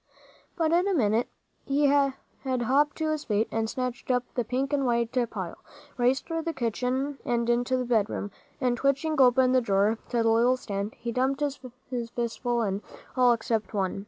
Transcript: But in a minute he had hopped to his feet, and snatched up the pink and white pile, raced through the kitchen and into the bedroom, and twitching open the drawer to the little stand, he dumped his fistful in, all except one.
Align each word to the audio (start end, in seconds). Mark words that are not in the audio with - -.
But 0.57 0.71
in 0.71 0.87
a 0.87 0.95
minute 0.95 1.27
he 1.67 1.85
had 1.85 2.15
hopped 2.43 2.95
to 2.95 3.11
his 3.11 3.23
feet, 3.25 3.47
and 3.51 3.69
snatched 3.69 4.09
up 4.09 4.23
the 4.33 4.43
pink 4.43 4.73
and 4.73 4.83
white 4.83 5.11
pile, 5.29 5.59
raced 5.95 6.25
through 6.25 6.41
the 6.41 6.55
kitchen 6.55 7.19
and 7.23 7.47
into 7.47 7.77
the 7.77 7.85
bedroom, 7.85 8.31
and 8.59 8.75
twitching 8.75 9.21
open 9.21 9.51
the 9.51 9.61
drawer 9.61 9.99
to 10.09 10.23
the 10.23 10.31
little 10.31 10.57
stand, 10.57 10.95
he 10.95 11.11
dumped 11.11 11.41
his 11.41 11.59
fistful 12.15 12.63
in, 12.63 12.81
all 13.15 13.31
except 13.31 13.75
one. 13.75 13.99